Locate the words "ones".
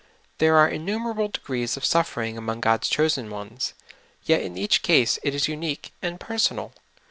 3.29-3.75